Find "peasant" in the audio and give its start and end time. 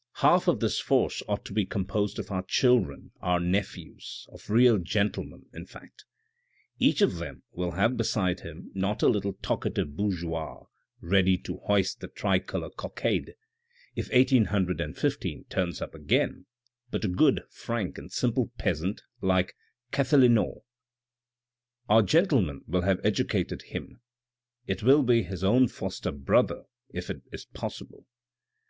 18.58-19.00